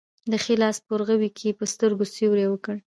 [0.31, 2.75] د ښي لاس په ورغوي کې یې په سترګو سیوری وکړ.